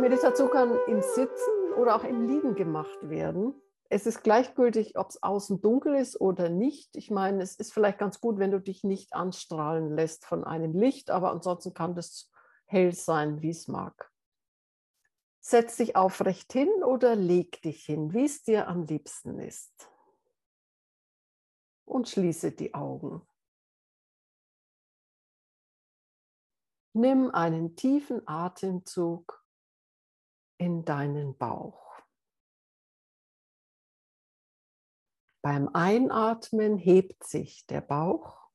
Meditation 0.00 0.50
kann 0.50 0.76
im 0.88 1.02
Sitzen 1.02 1.72
oder 1.76 1.94
auch 1.96 2.04
im 2.04 2.26
Liegen 2.26 2.54
gemacht 2.54 2.98
werden. 3.08 3.54
Es 3.88 4.06
ist 4.06 4.22
gleichgültig, 4.22 4.96
ob 4.96 5.10
es 5.10 5.22
außen 5.22 5.60
dunkel 5.60 5.96
ist 5.96 6.20
oder 6.20 6.48
nicht. 6.48 6.96
Ich 6.96 7.10
meine, 7.10 7.42
es 7.42 7.56
ist 7.56 7.72
vielleicht 7.72 7.98
ganz 7.98 8.20
gut, 8.20 8.38
wenn 8.38 8.52
du 8.52 8.60
dich 8.60 8.84
nicht 8.84 9.12
anstrahlen 9.14 9.96
lässt 9.96 10.24
von 10.26 10.44
einem 10.44 10.74
Licht, 10.74 11.10
aber 11.10 11.32
ansonsten 11.32 11.74
kann 11.74 11.94
das 11.94 12.30
hell 12.66 12.92
sein, 12.94 13.42
wie 13.42 13.50
es 13.50 13.66
mag. 13.68 14.10
Setz 15.40 15.76
dich 15.76 15.96
aufrecht 15.96 16.52
hin 16.52 16.68
oder 16.84 17.16
leg 17.16 17.60
dich 17.62 17.84
hin, 17.84 18.12
wie 18.12 18.26
es 18.26 18.42
dir 18.42 18.68
am 18.68 18.84
liebsten 18.84 19.38
ist. 19.38 19.90
Und 21.84 22.08
schließe 22.08 22.52
die 22.52 22.74
Augen. 22.74 23.26
Nimm 26.92 27.30
einen 27.30 27.74
tiefen 27.74 28.22
Atemzug 28.26 29.39
in 30.60 30.84
deinen 30.84 31.38
Bauch. 31.38 32.02
Beim 35.42 35.70
Einatmen 35.72 36.76
hebt 36.76 37.24
sich 37.24 37.66
der 37.66 37.80
Bauch. 37.80 38.50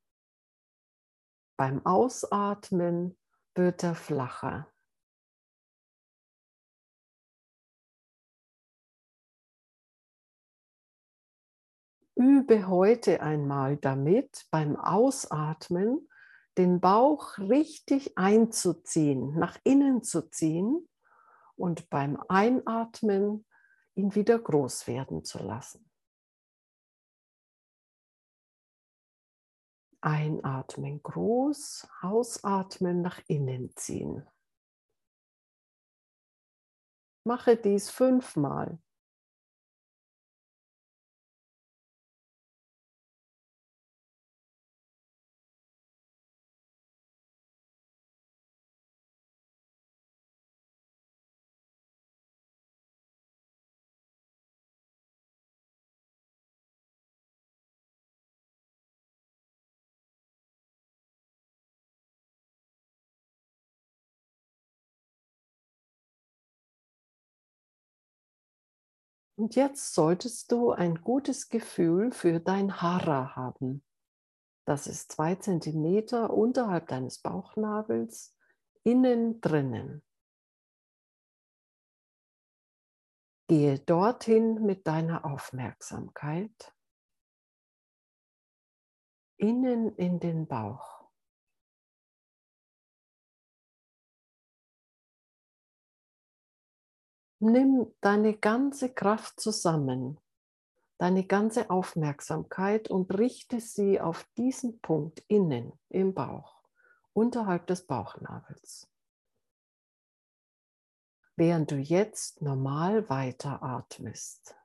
Beim 1.58 1.84
Ausatmen 1.84 3.18
wird 3.56 3.82
er 3.82 3.96
flacher. 3.96 4.72
Übe 12.14 12.68
heute 12.68 13.22
einmal 13.22 13.78
damit, 13.78 14.46
beim 14.52 14.76
Ausatmen 14.76 16.08
den 16.60 16.80
Bauch 16.80 17.40
richtig 17.40 18.16
einzuziehen, 18.16 19.40
nach 19.40 19.58
innen 19.64 20.04
zu 20.04 20.30
ziehen 20.30 20.88
und 21.56 21.90
beim 21.90 22.22
Einatmen 22.28 23.46
ihn 23.96 24.16
wieder 24.16 24.40
groß 24.40 24.88
werden 24.88 25.24
zu 25.24 25.40
lassen. 25.40 25.90
Einatmen 30.02 31.02
groß, 31.02 31.88
ausatmen 32.02 33.02
nach 33.02 33.22
innen 33.28 33.76
ziehen. 33.76 34.28
Mache 37.24 37.58
dies 37.58 37.90
fünfmal. 37.90 38.78
Und 69.38 69.56
jetzt 69.56 69.94
solltest 69.94 70.52
du 70.52 70.72
ein 70.72 71.02
gutes 71.02 71.50
Gefühl 71.50 72.12
für 72.12 72.40
dein 72.40 72.82
Hara 72.82 73.36
haben. 73.36 73.84
Das 74.66 74.88
ist 74.88 75.12
zwei 75.12 75.36
Zentimeter 75.36 76.32
unterhalb 76.32 76.88
deines 76.88 77.20
Bauchnabels, 77.20 78.36
innen 78.84 79.42
drinnen. 79.42 80.04
Gehe 83.48 83.78
dorthin 83.78 84.66
mit 84.66 84.88
deiner 84.88 85.24
Aufmerksamkeit, 85.24 86.74
innen 89.38 89.96
in 89.98 90.20
den 90.20 90.48
Bauch. 90.48 91.05
Nimm 97.48 97.94
deine 98.02 98.36
ganze 98.36 98.92
Kraft 98.92 99.40
zusammen, 99.40 100.20
deine 100.98 101.28
ganze 101.28 101.70
Aufmerksamkeit 101.70 102.90
und 102.90 103.16
richte 103.20 103.60
sie 103.60 104.02
auf 104.02 104.28
diesen 104.36 104.80
Punkt 104.82 105.24
innen 105.28 105.72
im 105.90 106.16
Bauch, 106.16 106.64
unterhalb 107.14 107.68
des 107.68 107.86
Bauchnabels. 107.86 108.90
Während 111.36 111.70
du 111.70 111.76
jetzt 111.76 112.42
normal 112.42 113.08
weiter 113.12 113.62
atmest. 113.62 114.56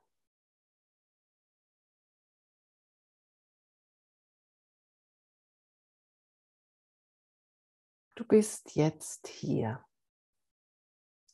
Du 8.15 8.25
bist 8.25 8.75
jetzt 8.75 9.27
hier. 9.27 9.85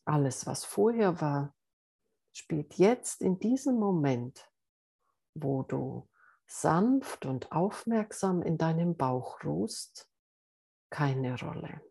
Alles, 0.07 0.45
was 0.45 0.63
vorher 0.63 1.19
war, 1.19 1.53
spielt 2.31 2.75
jetzt 2.75 3.21
in 3.21 3.39
diesem 3.39 3.75
Moment, 3.77 4.49
wo 5.33 5.63
du 5.63 6.09
sanft 6.45 7.25
und 7.25 7.51
aufmerksam 7.51 8.41
in 8.41 8.57
deinem 8.57 8.95
Bauch 8.95 9.43
ruhst, 9.43 10.09
keine 10.89 11.37
Rolle. 11.37 11.81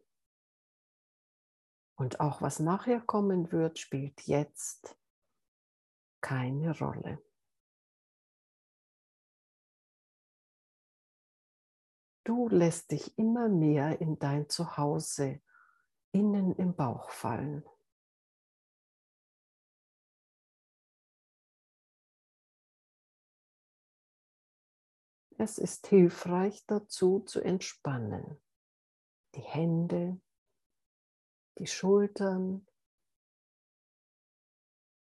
Und 1.97 2.21
auch 2.21 2.41
was 2.41 2.59
nachher 2.59 3.03
kommen 3.03 3.53
wird, 3.53 3.79
spielt 3.79 4.23
jetzt 4.23 4.99
keine 6.23 6.79
Rolle. 6.79 7.23
Du 12.25 12.49
lässt 12.49 12.93
dich 12.93 13.19
immer 13.19 13.51
mehr 13.51 14.01
in 14.01 14.19
dein 14.19 14.49
Zuhause 14.49 15.43
innen 16.13 16.57
im 16.57 16.75
Bauch 16.75 17.11
fallen. 17.11 17.63
Es 25.39 25.59
ist 25.59 25.87
hilfreich 25.89 26.65
dazu 26.67 27.21
zu 27.21 27.43
entspannen. 27.43 28.41
Die 29.35 29.43
Hände, 29.43 30.19
die 31.59 31.67
Schultern, 31.67 32.67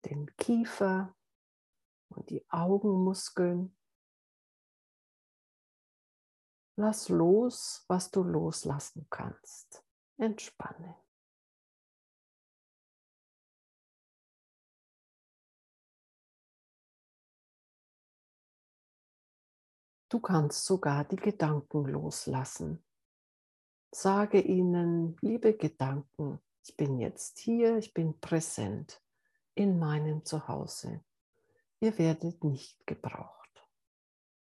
den 0.03 0.35
Kiefer 0.35 1.15
und 2.09 2.29
die 2.29 2.45
Augenmuskeln. 2.49 3.77
Lass 6.75 7.07
los, 7.07 7.85
was 7.87 8.11
du 8.11 8.23
loslassen 8.23 9.07
kannst. 9.09 9.83
Entspanne. 10.17 11.06
Du 20.09 20.21
kannst 20.21 20.65
sogar 20.65 21.03
die 21.03 21.17
Gedanken 21.17 21.85
loslassen. 21.85 22.81
Sage 23.91 24.39
ihnen, 24.39 25.17
liebe 25.21 25.57
Gedanken, 25.57 26.39
ich 26.63 26.77
bin 26.77 26.97
jetzt 26.97 27.39
hier, 27.39 27.77
ich 27.77 27.93
bin 27.93 28.19
präsent 28.19 29.01
in 29.53 29.79
meinem 29.79 30.23
Zuhause. 30.23 31.03
Ihr 31.79 31.97
werdet 31.97 32.43
nicht 32.43 32.85
gebraucht. 32.87 33.67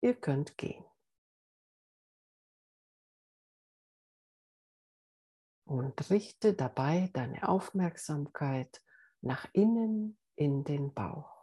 Ihr 0.00 0.14
könnt 0.14 0.56
gehen. 0.56 0.84
Und 5.64 6.10
richte 6.10 6.54
dabei 6.54 7.10
deine 7.12 7.48
Aufmerksamkeit 7.48 8.82
nach 9.20 9.46
innen 9.52 10.18
in 10.36 10.64
den 10.64 10.92
Bauch. 10.94 11.39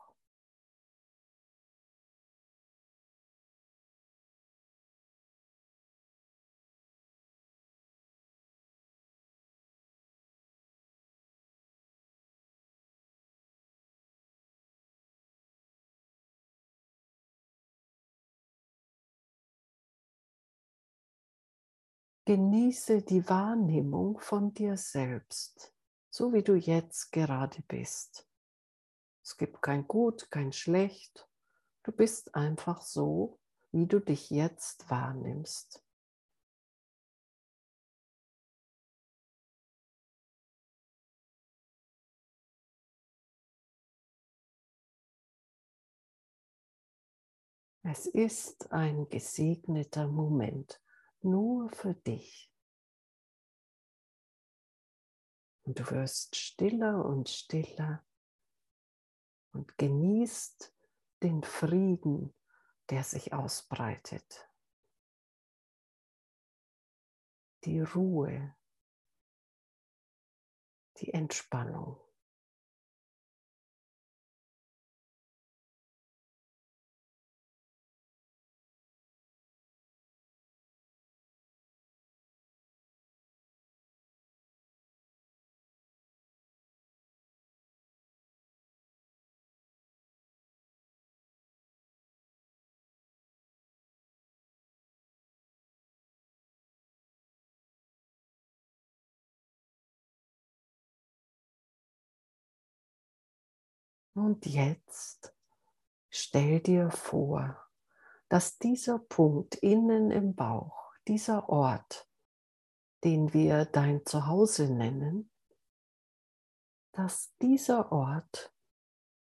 Genieße 22.27 23.03
die 23.03 23.29
Wahrnehmung 23.29 24.19
von 24.19 24.53
dir 24.53 24.75
selbst, 24.75 25.73
so 26.09 26.33
wie 26.33 26.43
du 26.43 26.55
jetzt 26.55 27.13
gerade 27.13 27.61
bist. 27.69 28.27
Es 29.23 29.37
gibt 29.37 29.61
kein 29.61 29.87
Gut, 29.87 30.29
kein 30.29 30.51
Schlecht. 30.51 31.29
Du 31.83 31.93
bist 31.93 32.35
einfach 32.35 32.81
so, 32.81 33.39
wie 33.71 33.87
du 33.87 34.01
dich 34.01 34.29
jetzt 34.29 34.89
wahrnimmst. 34.89 35.81
Es 47.83 48.05
ist 48.05 48.73
ein 48.73 49.07
gesegneter 49.07 50.09
Moment 50.09 50.81
nur 51.21 51.69
für 51.69 51.93
dich. 51.93 52.51
Und 55.63 55.79
du 55.79 55.91
wirst 55.91 56.35
stiller 56.35 57.03
und 57.03 57.29
stiller 57.29 58.05
und 59.51 59.77
genießt 59.77 60.73
den 61.23 61.43
Frieden, 61.43 62.33
der 62.89 63.03
sich 63.03 63.33
ausbreitet. 63.33 64.49
Die 67.65 67.81
Ruhe, 67.81 68.55
die 70.99 71.13
Entspannung. 71.13 72.06
Und 104.17 104.47
jetzt 104.47 105.31
stell 106.09 106.59
dir 106.59 106.89
vor, 106.89 107.63
dass 108.29 108.57
dieser 108.57 108.97
Punkt 108.97 109.53
innen 109.53 110.09
im 110.09 110.33
Bauch, 110.33 110.91
dieser 111.07 111.49
Ort, 111.49 112.09
den 113.03 113.31
wir 113.31 113.65
dein 113.65 114.07
Zuhause 114.07 114.73
nennen, 114.73 115.31
dass 116.93 117.31
dieser 117.43 117.91
Ort 117.91 118.51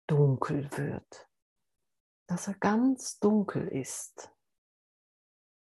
dunkel 0.06 0.70
wird, 0.76 1.30
dass 2.26 2.48
er 2.48 2.54
ganz 2.56 3.18
dunkel 3.18 3.66
ist, 3.68 4.30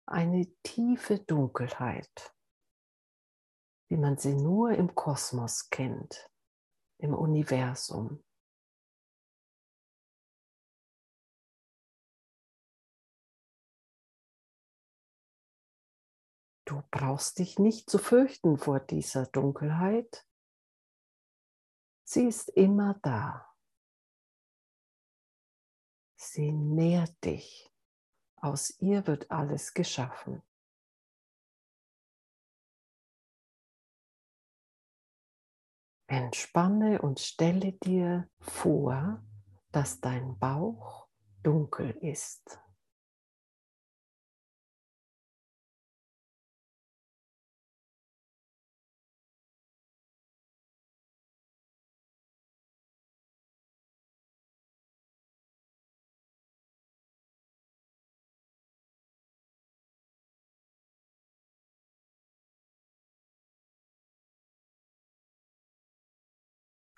eine 0.05 0.53
tiefe 0.63 1.19
Dunkelheit, 1.19 2.35
wie 3.87 3.95
man 3.95 4.17
sie 4.17 4.35
nur 4.35 4.71
im 4.71 4.93
Kosmos 4.95 5.69
kennt, 5.69 6.29
im 6.97 7.13
Universum. 7.13 8.21
Du 16.67 16.83
brauchst 16.91 17.39
dich 17.39 17.59
nicht 17.59 17.89
zu 17.89 17.97
fürchten 17.97 18.57
vor 18.57 18.81
dieser 18.81 19.25
Dunkelheit. 19.25 20.27
Sie 22.03 22.27
ist 22.27 22.49
immer 22.49 22.99
da. 23.03 23.55
Sie 26.17 26.51
nährt 26.51 27.23
dich. 27.23 27.71
Aus 28.35 28.77
ihr 28.81 29.07
wird 29.07 29.31
alles 29.31 29.73
geschaffen. 29.73 30.43
Entspanne 36.07 37.01
und 37.01 37.21
stelle 37.21 37.71
dir 37.71 38.29
vor, 38.39 39.25
dass 39.71 40.01
dein 40.01 40.37
Bauch 40.37 41.07
dunkel 41.43 41.91
ist. 42.01 42.59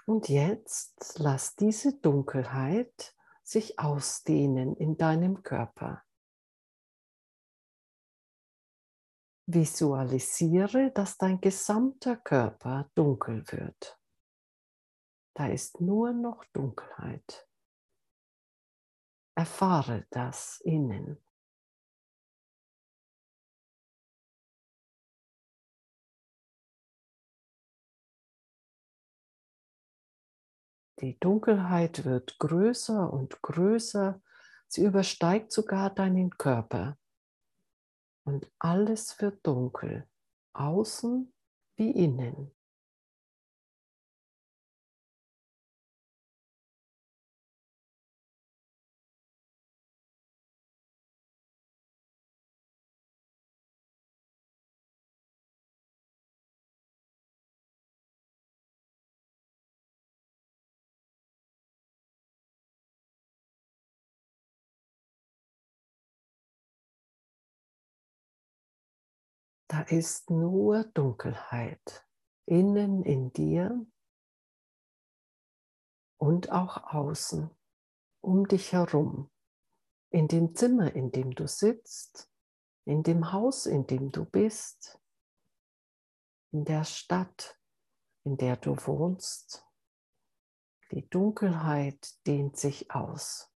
Und 0.10 0.28
jetzt 0.28 1.20
lass 1.20 1.56
diese 1.56 1.94
Dunkelheit 2.00 3.16
sich 3.44 3.78
ausdehnen 3.78 4.76
in 4.76 4.98
deinem 4.98 5.44
Körper. 5.44 6.04
Visualisiere, 9.46 10.90
dass 10.94 11.20
dein 11.20 11.40
gesamter 11.40 12.16
Körper 12.16 12.90
dunkel 12.96 13.44
wird. 13.52 14.00
Da 15.36 15.46
ist 15.46 15.80
nur 15.80 16.12
noch 16.12 16.44
Dunkelheit. 16.54 17.48
Erfahre 19.36 20.08
das 20.10 20.60
innen. 20.62 21.24
Die 31.01 31.18
Dunkelheit 31.19 32.04
wird 32.04 32.40
größer 32.40 33.12
und 33.12 33.42
größer. 33.42 34.22
Sie 34.68 34.84
übersteigt 34.84 35.51
sogar 35.51 35.90
deinen 35.90 36.31
Körper. 36.31 36.98
Und 38.25 38.51
alles 38.60 39.19
wird 39.22 39.46
dunkel, 39.48 40.07
außen 40.54 41.34
wie 41.78 41.92
innen. 41.92 42.51
Da 69.70 69.82
ist 69.82 70.32
nur 70.32 70.84
Dunkelheit 70.96 72.04
innen 72.48 73.04
in 73.04 73.32
dir 73.32 73.86
und 76.18 76.52
auch 76.52 76.92
außen 76.92 77.52
um 78.22 78.48
dich 78.48 78.74
herum, 78.74 79.32
in 80.10 80.28
dem 80.28 80.56
Zimmer, 80.56 80.96
in 80.96 81.12
dem 81.12 81.36
du 81.36 81.48
sitzt, 81.48 82.32
in 82.86 83.04
dem 83.04 83.32
Haus, 83.32 83.68
in 83.68 83.86
dem 83.86 84.12
du 84.12 84.26
bist, 84.26 85.00
in 86.52 86.66
der 86.66 86.84
Stadt, 86.84 87.60
in 88.26 88.38
der 88.38 88.58
du 88.58 88.76
wohnst. 88.76 89.68
Die 90.92 91.08
Dunkelheit 91.08 92.26
dehnt 92.26 92.58
sich 92.58 92.90
aus. 92.90 93.54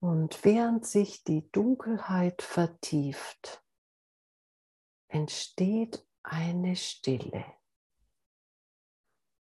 Und 0.00 0.44
während 0.44 0.86
sich 0.86 1.24
die 1.24 1.50
Dunkelheit 1.52 2.40
vertieft, 2.40 3.62
entsteht 5.08 6.06
eine 6.22 6.74
Stille. 6.74 7.44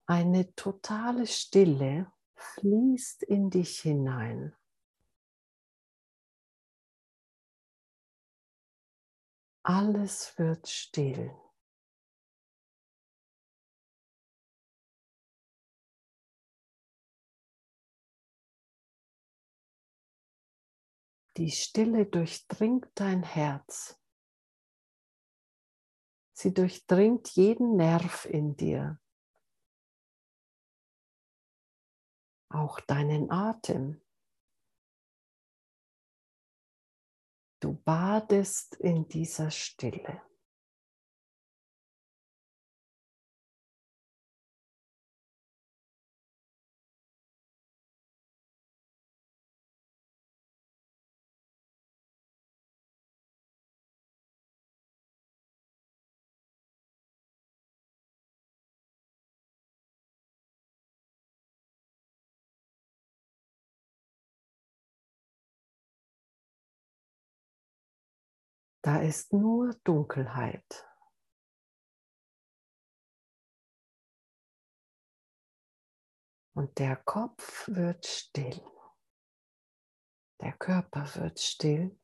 Eine 0.06 0.52
totale 0.56 1.26
Stille 1.26 2.10
fließt 2.34 3.22
in 3.22 3.50
dich 3.50 3.80
hinein. 3.80 4.56
Alles 9.62 10.36
wird 10.38 10.66
still. 10.66 11.30
Die 21.38 21.50
Stille 21.50 22.04
durchdringt 22.04 22.88
dein 22.94 23.22
Herz. 23.22 23.98
Sie 26.32 26.52
durchdringt 26.52 27.28
jeden 27.30 27.76
Nerv 27.76 28.26
in 28.26 28.56
dir. 28.56 29.00
auch 32.50 32.80
deinen 32.80 33.30
Atem. 33.30 34.02
Du 37.60 37.74
badest 37.74 38.74
in 38.76 39.08
dieser 39.08 39.50
Stille. 39.50 40.22
Da 68.82 69.00
ist 69.02 69.32
nur 69.32 69.74
Dunkelheit. 69.84 70.86
Und 76.54 76.78
der 76.78 76.96
Kopf 76.96 77.68
wird 77.68 78.04
still. 78.04 78.60
Der 80.40 80.52
Körper 80.54 81.08
wird 81.14 81.38
still. 81.38 81.98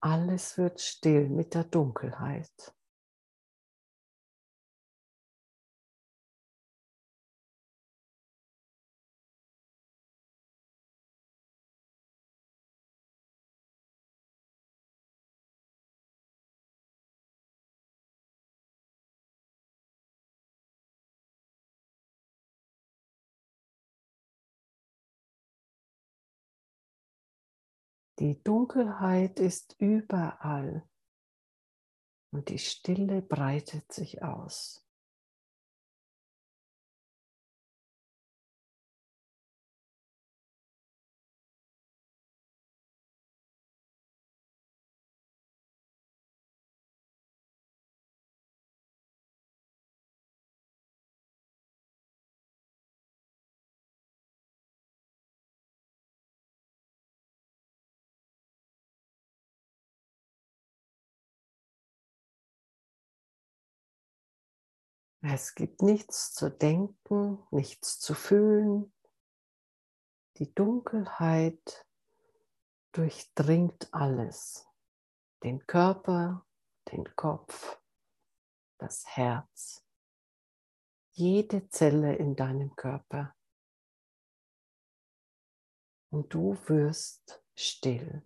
Alles 0.00 0.58
wird 0.58 0.80
still 0.80 1.28
mit 1.28 1.54
der 1.54 1.64
Dunkelheit. 1.64 2.73
Die 28.20 28.42
Dunkelheit 28.44 29.40
ist 29.40 29.74
überall 29.78 30.88
und 32.30 32.48
die 32.48 32.58
Stille 32.58 33.22
breitet 33.22 33.92
sich 33.92 34.22
aus. 34.22 34.83
Es 65.26 65.54
gibt 65.54 65.80
nichts 65.80 66.34
zu 66.34 66.50
denken, 66.50 67.42
nichts 67.50 67.98
zu 67.98 68.12
fühlen. 68.12 68.92
Die 70.36 70.54
Dunkelheit 70.54 71.88
durchdringt 72.92 73.88
alles. 73.94 74.68
Den 75.42 75.66
Körper, 75.66 76.46
den 76.92 77.16
Kopf, 77.16 77.80
das 78.76 79.06
Herz, 79.16 79.82
jede 81.12 81.70
Zelle 81.70 82.16
in 82.16 82.36
deinem 82.36 82.76
Körper. 82.76 83.34
Und 86.10 86.34
du 86.34 86.54
wirst 86.68 87.42
still. 87.54 88.22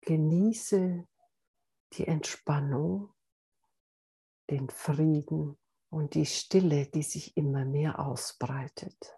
Genieße 0.00 1.06
die 1.92 2.06
Entspannung, 2.06 3.10
den 4.50 4.68
Frieden 4.70 5.58
und 5.90 6.14
die 6.14 6.26
Stille, 6.26 6.86
die 6.86 7.02
sich 7.02 7.36
immer 7.36 7.64
mehr 7.64 7.98
ausbreitet. 7.98 9.14